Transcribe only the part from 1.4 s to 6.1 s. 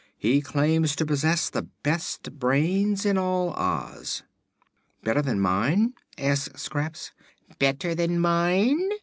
the best brains in all Oz." "Better than mine?"